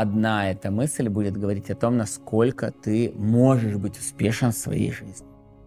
одна 0.00 0.50
эта 0.50 0.70
мысль 0.70 1.08
будет 1.08 1.36
говорить 1.36 1.70
о 1.70 1.74
том, 1.74 1.96
насколько 1.96 2.72
ты 2.72 3.12
можешь 3.16 3.76
быть 3.76 3.98
успешен 3.98 4.52
в 4.52 4.56
своей 4.56 4.90
жизни. 4.90 5.26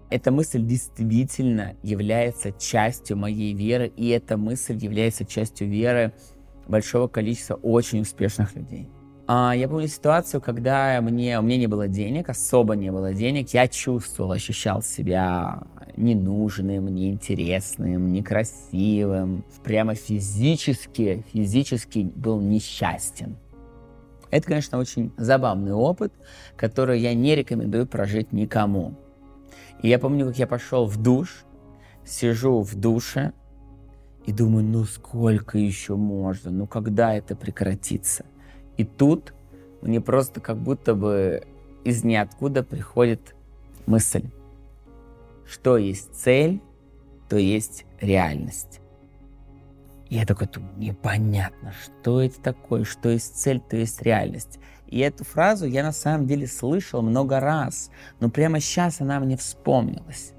Эта 0.09 0.31
мысль 0.31 0.61
действительно 0.61 1.75
является 1.83 2.51
частью 2.51 3.17
моей 3.17 3.53
веры, 3.53 3.91
и 3.95 4.07
эта 4.09 4.37
мысль 4.37 4.77
является 4.77 5.25
частью 5.25 5.67
веры 5.69 6.13
большого 6.67 7.07
количества 7.07 7.55
очень 7.55 8.01
успешных 8.01 8.55
людей. 8.55 8.89
А, 9.29 9.53
я 9.53 9.67
помню 9.67 9.89
ситуацию, 9.89 10.39
когда 10.39 11.01
мне, 11.01 11.37
у 11.37 11.41
меня 11.41 11.57
не 11.57 11.67
было 11.67 11.89
денег, 11.89 12.29
особо 12.29 12.77
не 12.77 12.91
было 12.91 13.13
денег, 13.13 13.49
я 13.49 13.67
чувствовал, 13.67 14.31
ощущал 14.31 14.81
себя 14.81 15.63
ненужным, 15.97 16.87
неинтересным, 16.87 18.13
некрасивым, 18.13 19.43
прямо 19.63 19.95
физически, 19.95 21.25
физически 21.33 22.09
был 22.15 22.39
несчастен. 22.39 23.35
Это, 24.29 24.47
конечно, 24.47 24.77
очень 24.77 25.11
забавный 25.17 25.73
опыт, 25.73 26.13
который 26.55 26.99
я 26.99 27.13
не 27.13 27.35
рекомендую 27.35 27.87
прожить 27.87 28.31
никому. 28.33 28.95
И 29.81 29.87
я 29.87 29.99
помню, 29.99 30.27
как 30.27 30.37
я 30.37 30.47
пошел 30.47 30.85
в 30.85 31.01
душ, 31.01 31.45
сижу 32.05 32.61
в 32.61 32.75
душе 32.75 33.33
и 34.25 34.33
думаю, 34.33 34.65
ну 34.65 34.83
сколько 34.85 35.57
еще 35.57 35.95
можно, 35.95 36.51
ну 36.51 36.67
когда 36.67 37.13
это 37.15 37.35
прекратится? 37.35 38.25
И 38.75 38.83
тут 38.83 39.33
мне 39.81 40.01
просто 40.01 40.41
как 40.41 40.57
будто 40.57 40.95
бы 40.95 41.43
из 41.83 42.03
ниоткуда 42.03 42.63
приходит 42.63 43.35
мысль, 43.85 44.25
что 45.45 45.77
есть 45.77 46.13
цель, 46.13 46.61
то 47.29 47.37
есть 47.37 47.85
реальность. 48.01 48.81
Я 50.09 50.25
такой, 50.25 50.47
непонятно, 50.77 51.73
что 51.83 52.21
это 52.21 52.39
такое, 52.41 52.85
что 52.85 53.09
есть 53.09 53.35
цель, 53.35 53.59
то 53.59 53.75
есть 53.75 54.01
реальность. 54.01 54.59
И 54.87 54.99
эту 54.99 55.25
фразу 55.25 55.65
я 55.65 55.83
на 55.83 55.91
самом 55.91 56.27
деле 56.27 56.47
слышал 56.47 57.01
много 57.01 57.39
раз, 57.39 57.91
но 58.19 58.29
прямо 58.29 58.59
сейчас 58.61 59.01
она 59.01 59.19
мне 59.19 59.35
вспомнилась. 59.35 60.33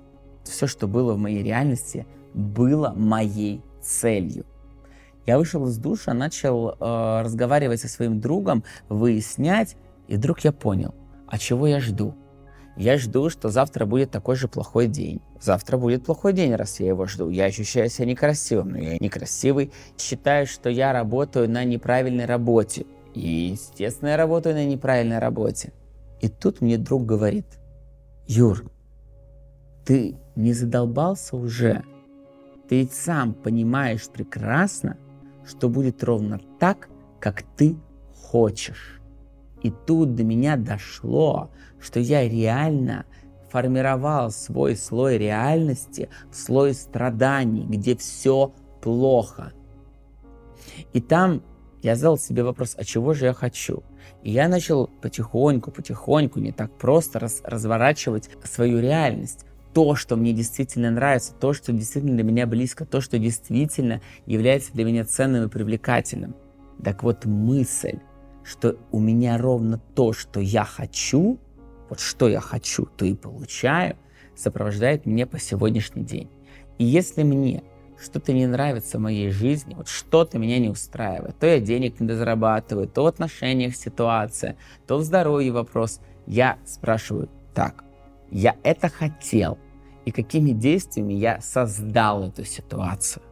Все, 0.45 0.67
что 0.67 0.89
было 0.89 1.15
в 1.15 1.19
моей 1.19 1.43
реальности, 1.43 2.07
было 2.33 2.95
моей 2.97 3.63
целью. 3.83 4.47
Я 5.27 5.37
вышел 5.37 5.67
из 5.67 5.77
душа, 5.77 6.15
начал 6.15 6.71
э, 6.71 7.23
разговаривать 7.23 7.81
со 7.81 7.89
своим 7.89 8.21
другом, 8.21 8.65
выяснять, 8.89 9.77
и 10.07 10.17
вдруг 10.17 10.41
я 10.41 10.53
понял, 10.53 10.95
а 11.27 11.37
чего 11.37 11.67
я 11.67 11.81
жду? 11.81 12.15
Я 12.79 12.97
жду, 12.97 13.29
что 13.29 13.49
завтра 13.49 13.87
будет 13.87 14.13
такой 14.13 14.37
же 14.37 14.47
плохой 14.47 14.87
день. 14.87 15.21
Завтра 15.41 15.77
будет 15.77 16.05
плохой 16.05 16.33
день, 16.33 16.55
раз 16.55 16.79
я 16.79 16.87
его 16.87 17.07
жду. 17.07 17.29
Я 17.29 17.47
ощущаю 17.47 17.91
себя 17.91 18.07
некрасивым, 18.07 18.71
но 18.71 18.79
я 18.79 18.99
некрасивый. 18.99 19.73
Считаю, 19.99 20.47
что 20.47 20.71
я 20.71 20.93
работаю 20.93 21.51
на 21.51 21.65
неправильной 21.65 22.25
работе. 22.25 22.87
И, 23.15 23.51
естественно, 23.51 24.11
я 24.11 24.17
работаю 24.17 24.55
на 24.55 24.65
неправильной 24.65 25.19
работе. 25.19 25.73
И 26.21 26.29
тут 26.29 26.61
мне 26.61 26.79
друг 26.79 27.05
говорит, 27.05 27.47
Юр, 28.29 28.71
ты 29.85 30.17
не 30.37 30.53
задолбался 30.53 31.37
уже? 31.37 31.83
Ты 32.69 32.77
ведь 32.83 32.93
сам 32.93 33.35
понимаешь 33.35 34.09
прекрасно, 34.09 34.97
что 35.45 35.69
будет 35.69 36.05
ровно 36.05 36.41
так, 36.61 36.89
как 37.19 37.43
ты 37.57 37.77
хочешь. 38.15 38.98
И 39.63 39.71
тут 39.71 40.15
до 40.15 40.25
меня 40.25 40.57
дошло, 40.57 41.51
что 41.81 42.01
я 42.01 42.29
реально 42.29 43.07
формировал 43.51 44.31
свой 44.31 44.77
слой 44.77 45.19
реальности 45.19 46.11
слой 46.31 46.75
страданий, 46.75 47.65
где 47.65 47.97
все 47.97 48.53
плохо. 48.83 49.53
И 50.93 51.01
там 51.01 51.43
я 51.83 51.97
задал 51.97 52.19
себе 52.19 52.43
вопрос, 52.43 52.75
а 52.77 52.85
чего 52.85 53.15
же 53.15 53.27
я 53.27 53.33
хочу? 53.33 53.83
И 54.23 54.31
я 54.31 54.49
начал 54.49 54.89
потихоньку, 55.01 55.71
потихоньку, 55.71 56.41
не 56.41 56.53
так 56.53 56.77
просто 56.77 57.19
раз, 57.19 57.41
разворачивать 57.45 58.31
свою 58.45 58.81
реальность. 58.81 59.45
То, 59.75 59.95
что 59.95 60.17
мне 60.17 60.33
действительно 60.33 60.91
нравится, 60.91 61.35
то, 61.35 61.53
что 61.53 61.73
действительно 61.73 62.15
для 62.15 62.25
меня 62.25 62.47
близко, 62.47 62.85
то, 62.85 63.01
что 63.01 63.19
действительно 63.19 64.01
является 64.27 64.73
для 64.73 64.85
меня 64.85 65.05
ценным 65.05 65.45
и 65.45 65.49
привлекательным. 65.49 66.35
Так 66.83 67.03
вот, 67.03 67.27
мысль, 67.27 67.99
что 68.45 68.77
у 68.93 69.01
меня 69.01 69.39
ровно 69.39 69.81
то, 69.95 70.13
что 70.13 70.41
я 70.41 70.65
хочу, 70.65 71.39
вот 71.89 72.01
что 72.01 72.29
я 72.29 72.41
хочу, 72.41 72.87
то 72.87 73.05
и 73.05 73.15
получаю, 73.15 73.97
сопровождает 74.37 75.07
меня 75.07 75.27
по 75.27 75.39
сегодняшний 75.39 76.05
день. 76.05 76.31
И 76.79 76.85
если 76.85 77.23
мне 77.23 77.63
что-то 78.01 78.33
не 78.33 78.47
нравится 78.47 78.99
в 78.99 79.01
моей 79.01 79.31
жизни, 79.31 79.75
вот 79.75 79.89
что-то 79.89 80.39
меня 80.39 80.59
не 80.59 80.69
устраивает, 80.69 81.39
то 81.39 81.47
я 81.47 81.61
денег 81.61 82.01
не 82.01 82.13
зарабатываю, 82.13 82.89
то 82.89 83.03
в 83.03 83.07
отношениях 83.07 83.75
ситуация, 83.75 84.57
то 84.87 84.99
в 84.99 85.03
здоровье 85.03 85.53
вопрос, 85.53 86.01
я 86.27 86.59
спрашиваю, 86.65 87.29
так, 87.55 87.85
я 88.31 88.57
это 88.63 88.89
хотел, 88.89 89.59
и 90.05 90.13
какими 90.13 90.51
действиями 90.51 91.15
я 91.15 91.41
создал 91.41 92.29
эту 92.29 92.45
ситуацию. 92.45 93.23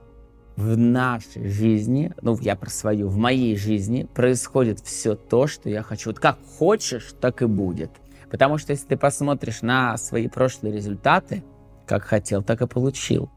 В 0.57 0.77
нашей 0.77 1.49
жизни, 1.51 2.13
ну 2.23 2.39
я 2.41 2.57
про 2.57 2.71
свою, 2.71 3.09
в 3.09 3.17
моей 3.19 3.57
жизни 3.57 4.09
происходит 4.15 4.81
все 4.81 5.15
то, 5.15 5.47
что 5.47 5.69
я 5.69 5.83
хочу. 5.83 6.11
Вот 6.11 6.19
как 6.19 6.39
хочешь, 6.59 7.15
так 7.21 7.43
и 7.43 7.47
будет. 7.47 7.91
Потому 8.31 8.57
что 8.57 8.73
если 8.73 8.87
ты 8.87 8.97
посмотришь 8.97 9.61
на 9.61 9.99
свои 9.99 10.29
прошлые 10.29 10.75
результаты, 10.75 11.45
как 11.87 12.05
хотел, 12.05 12.43
так 12.43 12.63
и 12.63 12.67
получил. 12.67 13.31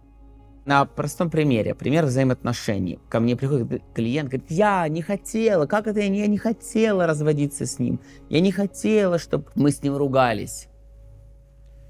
На 0.66 0.86
простом 0.86 1.30
примере, 1.30 1.76
пример 1.76 2.06
взаимоотношений. 2.06 3.00
Ко 3.10 3.20
мне 3.20 3.36
приходит 3.36 3.82
клиент, 3.94 4.30
говорит, 4.30 4.50
я 4.52 4.88
не 4.88 5.02
хотела, 5.02 5.66
как 5.66 5.88
это 5.88 6.00
я 6.00 6.10
не, 6.10 6.20
я 6.20 6.28
не 6.28 6.38
хотела 6.38 7.06
разводиться 7.06 7.66
с 7.66 7.80
ним. 7.80 8.00
Я 8.30 8.40
не 8.40 8.52
хотела, 8.52 9.20
чтобы 9.20 9.46
мы 9.56 9.72
с 9.72 9.84
ним 9.84 9.98
ругались. 9.98 10.68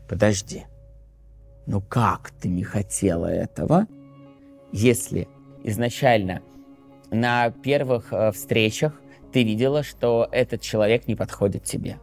Подожди, 0.07 0.65
ну 1.67 1.81
как 1.81 2.31
ты 2.31 2.49
не 2.49 2.63
хотела 2.63 3.27
этого, 3.27 3.85
если 4.71 5.27
изначально 5.63 6.41
на 7.11 7.51
первых 7.51 8.11
э, 8.11 8.31
встречах 8.31 9.01
ты 9.31 9.43
видела, 9.43 9.83
что 9.83 10.27
этот 10.31 10.61
человек 10.61 11.07
не 11.07 11.15
подходит 11.15 11.63
тебе? 11.63 11.97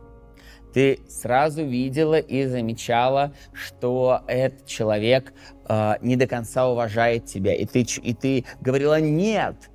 ты 0.77 1.01
сразу 1.09 1.65
видела 1.65 2.19
и 2.19 2.45
замечала, 2.45 3.33
что 3.55 4.21
этот 4.27 4.67
человек 4.67 5.33
э, 5.67 5.95
не 6.03 6.17
до 6.17 6.27
конца 6.27 6.69
уважает 6.69 7.25
тебя, 7.25 7.55
и 7.55 7.65
ты, 7.65 7.81
и 7.81 8.13
ты 8.13 8.45
говорила, 8.61 9.01
нет, 9.01 9.71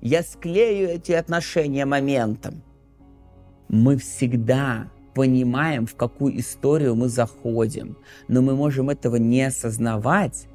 я 0.00 0.22
склею 0.22 0.88
эти 0.88 1.12
отношения 1.12 1.84
моментом. 1.84 2.62
Мы 3.68 3.98
всегда 3.98 4.88
понимаем, 5.14 5.86
в 5.86 5.94
какую 5.94 6.40
историю 6.40 6.94
мы 6.94 7.10
заходим, 7.10 7.98
но 8.26 8.40
мы 8.40 8.56
можем 8.56 8.88
этого 8.88 9.16
не 9.16 9.42
осознавать, 9.42 10.46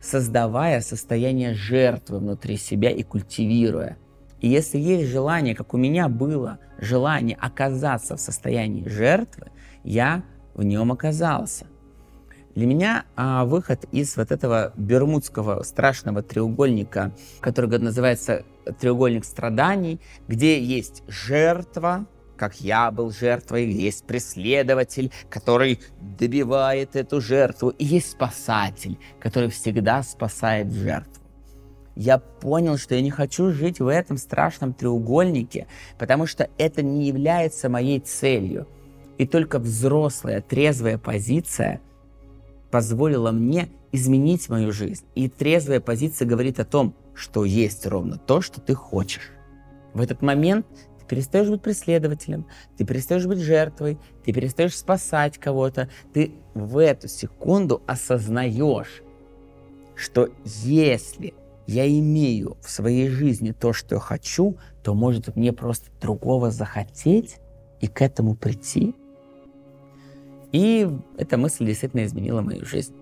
создавая 0.00 0.80
состояние 0.80 1.54
жертвы 1.54 2.18
внутри 2.18 2.56
себя 2.56 2.90
и 2.90 3.02
культивируя. 3.02 3.96
И 4.40 4.48
если 4.48 4.78
есть 4.78 5.08
желание, 5.08 5.54
как 5.54 5.74
у 5.74 5.76
меня 5.76 6.08
было, 6.08 6.58
желание 6.78 7.36
оказаться 7.38 8.16
в 8.16 8.20
состоянии 8.20 8.88
жертвы, 8.88 9.48
я 9.84 10.24
в 10.54 10.62
нем 10.62 10.92
оказался. 10.92 11.66
Для 12.54 12.66
меня 12.66 13.04
а, 13.14 13.44
выход 13.44 13.84
из 13.92 14.16
вот 14.16 14.32
этого 14.32 14.72
бермудского 14.76 15.62
страшного 15.62 16.22
треугольника, 16.22 17.12
который 17.40 17.78
называется 17.78 18.44
треугольник 18.80 19.24
страданий, 19.24 20.00
где 20.26 20.60
есть 20.60 21.02
жертва, 21.06 22.06
как 22.40 22.60
я 22.62 22.90
был 22.90 23.10
жертвой, 23.10 23.70
есть 23.70 24.04
преследователь, 24.04 25.12
который 25.28 25.78
добивает 26.00 26.96
эту 26.96 27.20
жертву, 27.20 27.68
и 27.68 27.84
есть 27.84 28.12
спасатель, 28.12 28.98
который 29.20 29.50
всегда 29.50 30.02
спасает 30.02 30.72
жертву 30.72 31.20
я 31.96 32.16
понял, 32.16 32.78
что 32.78 32.94
я 32.94 33.02
не 33.02 33.10
хочу 33.10 33.50
жить 33.50 33.78
в 33.78 33.86
этом 33.86 34.16
страшном 34.16 34.72
треугольнике, 34.72 35.66
потому 35.98 36.24
что 36.26 36.48
это 36.56 36.80
не 36.80 37.06
является 37.06 37.68
моей 37.68 38.00
целью. 38.00 38.66
И 39.18 39.26
только 39.26 39.58
взрослая, 39.58 40.40
трезвая 40.40 40.96
позиция 40.96 41.82
позволила 42.70 43.32
мне 43.32 43.68
изменить 43.92 44.48
мою 44.48 44.72
жизнь. 44.72 45.04
И 45.14 45.28
трезвая 45.28 45.80
позиция 45.80 46.26
говорит 46.26 46.58
о 46.58 46.64
том, 46.64 46.94
что 47.12 47.44
есть 47.44 47.86
ровно 47.86 48.16
то, 48.16 48.40
что 48.40 48.62
ты 48.62 48.74
хочешь. 48.74 49.32
В 49.92 50.00
этот 50.00 50.22
момент 50.22 50.66
перестаешь 51.10 51.48
быть 51.48 51.60
преследователем, 51.60 52.46
ты 52.76 52.84
перестаешь 52.84 53.26
быть 53.26 53.40
жертвой, 53.40 53.98
ты 54.24 54.32
перестаешь 54.32 54.76
спасать 54.76 55.38
кого-то. 55.38 55.90
Ты 56.12 56.34
в 56.54 56.78
эту 56.78 57.08
секунду 57.08 57.82
осознаешь, 57.88 59.02
что 59.96 60.28
если 60.44 61.34
я 61.66 61.88
имею 61.88 62.56
в 62.62 62.70
своей 62.70 63.08
жизни 63.08 63.50
то, 63.50 63.72
что 63.72 63.96
я 63.96 64.00
хочу, 64.00 64.56
то 64.84 64.94
может 64.94 65.34
мне 65.34 65.52
просто 65.52 65.90
другого 66.00 66.52
захотеть 66.52 67.38
и 67.80 67.88
к 67.88 68.00
этому 68.02 68.36
прийти. 68.36 68.94
И 70.52 70.88
эта 71.18 71.36
мысль 71.36 71.66
действительно 71.66 72.04
изменила 72.04 72.40
мою 72.40 72.64
жизнь. 72.64 72.94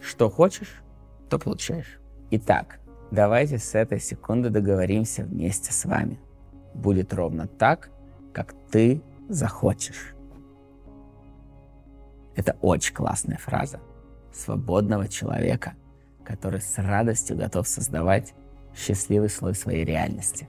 Что 0.00 0.30
хочешь, 0.30 0.82
то 1.28 1.40
получаешь. 1.40 1.98
Итак, 2.30 2.78
давайте 3.10 3.58
с 3.58 3.74
этой 3.74 3.98
секунды 3.98 4.50
договоримся 4.50 5.24
вместе 5.24 5.72
с 5.72 5.84
вами. 5.84 6.20
Будет 6.74 7.12
ровно 7.12 7.46
так, 7.46 7.90
как 8.32 8.54
ты 8.70 9.02
захочешь. 9.28 10.14
Это 12.36 12.56
очень 12.60 12.94
классная 12.94 13.38
фраза 13.38 13.80
свободного 14.32 15.08
человека, 15.08 15.74
который 16.24 16.60
с 16.60 16.78
радостью 16.78 17.36
готов 17.36 17.66
создавать 17.66 18.34
счастливый 18.74 19.28
слой 19.28 19.54
своей 19.54 19.84
реальности. 19.84 20.48